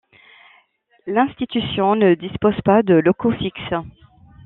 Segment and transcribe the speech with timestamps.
[1.05, 3.75] L'institution ne dispose pas de locaux fixes.